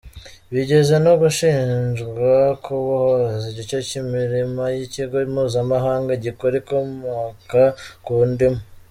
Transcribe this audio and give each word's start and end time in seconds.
Bigeze 0.53 0.95
no 1.05 1.13
gushinjwa 1.21 2.31
kubohoza 2.63 3.43
igice 3.51 3.77
cy’imirima 3.87 4.63
y’ikigo 4.75 5.17
mpuzamahanga 5.33 6.11
gikora 6.23 6.53
ibikomoka 6.57 7.61
ku 8.05 8.13
ndimu. 8.31 8.61